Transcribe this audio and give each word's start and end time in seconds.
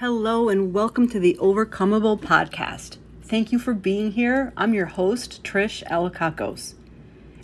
Hello, 0.00 0.48
and 0.48 0.72
welcome 0.72 1.08
to 1.08 1.18
the 1.18 1.36
Overcomeable 1.40 2.20
podcast. 2.20 2.98
Thank 3.20 3.50
you 3.50 3.58
for 3.58 3.74
being 3.74 4.12
here. 4.12 4.52
I'm 4.56 4.72
your 4.72 4.86
host, 4.86 5.42
Trish 5.42 5.82
Alakakos. 5.88 6.74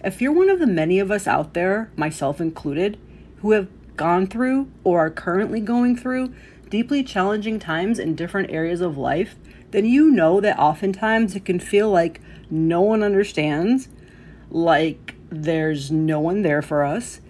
If 0.05 0.23
you're 0.23 0.31
one 0.31 0.49
of 0.49 0.61
the 0.61 0.67
many 0.69 1.01
of 1.01 1.11
us 1.11 1.27
out 1.27 1.55
there, 1.55 1.91
myself 1.97 2.41
included, 2.41 2.97
who 3.39 3.51
have 3.51 3.67
gone 3.97 4.29
through 4.29 4.71
or 4.85 5.01
are 5.01 5.11
currently 5.11 5.59
going 5.59 5.97
through 5.97 6.33
deeply 6.71 7.03
challenging 7.03 7.59
times 7.59 7.99
in 7.99 8.15
different 8.15 8.53
areas 8.53 8.81
of 8.81 8.97
life, 8.97 9.35
then 9.73 9.85
you 9.85 10.13
know 10.13 10.41
that 10.41 10.57
oftentimes 10.57 11.35
it 11.35 11.45
can 11.45 11.59
feel 11.59 11.91
like 11.91 12.21
no 12.49 12.81
one 12.81 13.03
understands, 13.03 13.89
like 14.49 15.17
there's 15.29 15.91
no 15.91 16.21
one 16.21 16.43
there 16.43 16.63
for 16.63 16.85
us, 16.85 17.21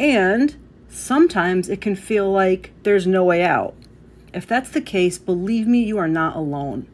and 0.00 0.56
sometimes 0.88 1.68
it 1.68 1.80
can 1.80 1.94
feel 1.94 2.28
like 2.32 2.72
there's 2.82 3.06
no 3.06 3.22
way 3.22 3.44
out. 3.44 3.76
If 4.34 4.48
that's 4.48 4.70
the 4.70 4.80
case, 4.80 5.16
believe 5.16 5.68
me, 5.68 5.84
you 5.84 5.96
are 5.96 6.08
not 6.08 6.34
alone. 6.34 6.88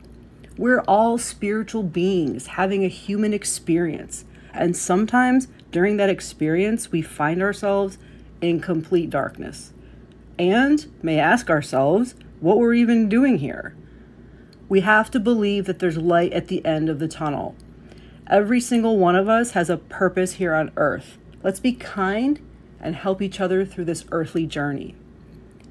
We're 0.59 0.83
all 0.83 1.17
spiritual 1.17 1.83
beings 1.83 2.49
having 2.49 2.85
a 2.85 2.89
human 2.89 3.33
experience. 3.33 4.27
And 4.53 4.77
sometimes 4.77 5.49
during 5.73 5.97
that 5.97 6.11
experience, 6.11 6.93
we 6.93 7.01
find 7.01 7.41
ourselves 7.41 7.97
in 8.43 8.61
complete 8.61 9.09
darkness 9.09 9.73
and 10.39 10.87
may 11.03 11.19
ask 11.19 11.49
ourselves 11.49 12.15
what 12.41 12.59
we're 12.59 12.75
even 12.75 13.09
doing 13.09 13.39
here. 13.39 13.75
We 14.69 14.81
have 14.81 15.11
to 15.13 15.19
believe 15.19 15.65
that 15.65 15.79
there's 15.79 15.97
light 15.97 16.35
at 16.35 16.49
the 16.49 16.65
end 16.65 16.91
of 16.91 16.99
the 16.99 17.09
tunnel. 17.09 17.55
Every 18.27 18.61
single 18.61 18.99
one 18.99 19.17
of 19.17 19.31
us 19.31 19.53
has 19.53 19.71
a 19.71 19.79
purpose 19.79 20.35
here 20.35 20.55
on 20.55 20.73
earth. 20.77 21.17
Let's 21.43 21.61
be 21.61 21.73
kind 21.73 22.39
and 22.81 22.97
help 22.97 23.23
each 23.23 23.41
other 23.41 23.65
through 23.65 23.87
this 23.87 24.05
earthly 24.13 24.47
journey. 24.47 24.95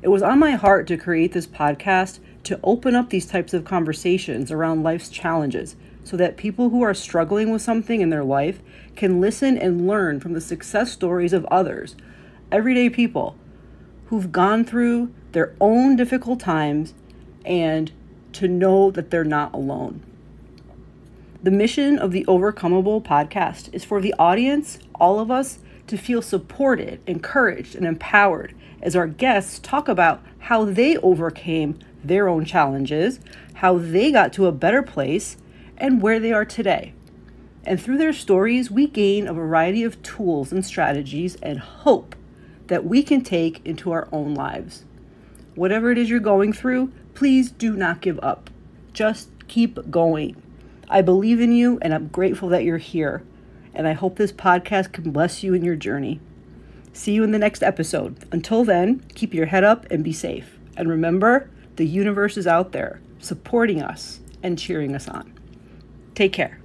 It 0.02 0.08
was 0.08 0.24
on 0.24 0.40
my 0.40 0.52
heart 0.52 0.88
to 0.88 0.98
create 0.98 1.34
this 1.34 1.48
podcast 1.48 2.20
to 2.44 2.60
open 2.64 2.96
up 2.96 3.10
these 3.10 3.26
types 3.26 3.54
of 3.54 3.66
conversations 3.66 4.50
around 4.50 4.82
life's 4.82 5.10
challenges 5.10 5.76
so 6.06 6.16
that 6.16 6.38
people 6.38 6.70
who 6.70 6.82
are 6.82 6.94
struggling 6.94 7.52
with 7.52 7.62
something 7.62 8.00
in 8.00 8.10
their 8.10 8.24
life 8.24 8.62
can 8.96 9.20
listen 9.20 9.58
and 9.58 9.88
learn 9.88 10.22
from 10.22 10.34
the 10.34 10.42
success 10.42 10.92
stories 10.92 11.34
of 11.34 11.46
others, 11.46 11.98
everyday 12.50 12.90
people 12.90 13.36
who've 14.06 14.32
gone 14.32 14.64
through 14.64 15.14
their 15.34 15.54
own 15.60 15.98
difficult 15.98 16.40
times 16.40 16.94
and 17.44 17.92
to 18.32 18.48
know 18.48 18.90
that 18.92 19.12
they're 19.12 19.26
not 19.26 19.54
alone. 19.54 20.02
The 21.44 21.52
mission 21.52 22.00
of 22.00 22.12
the 22.12 22.26
Overcomeable 22.26 23.04
podcast 23.04 23.74
is 23.74 23.84
for 23.84 24.02
the 24.02 24.16
audience, 24.18 24.80
all 24.96 25.20
of 25.20 25.30
us, 25.30 25.60
to 25.90 25.98
feel 25.98 26.22
supported, 26.22 27.02
encouraged, 27.06 27.76
and 27.76 27.86
empowered 27.86 28.56
as 28.82 28.96
our 28.96 29.08
guests 29.08 29.60
talk 29.60 29.88
about 29.88 30.22
how 30.40 30.66
they 30.66 30.98
overcame 30.98 31.78
their 32.04 32.30
own 32.30 32.46
challenges, 32.46 33.20
how 33.56 33.78
they 33.78 34.12
got 34.12 34.32
to 34.34 34.48
a 34.48 34.52
better 34.52 34.82
place, 34.82 35.38
and 35.78 36.02
where 36.02 36.20
they 36.20 36.32
are 36.32 36.46
today. 36.46 36.94
And 37.66 37.82
through 37.82 37.98
their 37.98 38.14
stories, 38.14 38.72
we 38.72 38.88
gain 38.88 39.28
a 39.28 39.34
variety 39.34 39.84
of 39.84 40.02
tools 40.02 40.52
and 40.52 40.66
strategies 40.66 41.36
and 41.36 41.60
hope 41.60 42.16
that 42.68 42.86
we 42.86 43.04
can 43.04 43.22
take 43.22 43.66
into 43.66 43.92
our 43.92 44.08
own 44.12 44.34
lives. 44.34 44.86
Whatever 45.56 45.92
it 45.92 45.98
is 45.98 46.10
you're 46.10 46.20
going 46.20 46.54
through, 46.54 46.92
please 47.14 47.52
do 47.52 47.76
not 47.76 48.02
give 48.02 48.20
up. 48.24 48.50
Just 48.94 49.30
keep 49.48 49.92
going. 49.92 50.42
I 50.90 51.02
believe 51.02 51.42
in 51.42 51.52
you 51.52 51.80
and 51.82 51.94
I'm 51.94 52.08
grateful 52.08 52.50
that 52.50 52.64
you're 52.64 52.78
here. 52.78 53.24
And 53.74 53.88
I 53.88 53.94
hope 53.94 54.18
this 54.18 54.32
podcast 54.32 54.92
can 54.92 55.12
bless 55.12 55.44
you 55.44 55.54
in 55.54 55.64
your 55.64 55.76
journey. 55.76 56.20
See 56.94 57.14
you 57.14 57.24
in 57.24 57.32
the 57.32 57.40
next 57.40 57.64
episode. 57.64 58.26
Until 58.32 58.64
then, 58.64 59.06
keep 59.16 59.34
your 59.34 59.46
head 59.46 59.64
up 59.64 59.86
and 59.92 60.04
be 60.04 60.14
safe. 60.14 60.58
And 60.76 60.90
remember, 60.90 61.50
the 61.76 61.86
universe 61.86 62.36
is 62.38 62.48
out 62.48 62.72
there 62.72 63.02
supporting 63.20 63.82
us 63.82 64.20
and 64.42 64.58
cheering 64.58 64.96
us 64.96 65.08
on. 65.08 65.34
Take 66.16 66.34
care. 66.34 66.60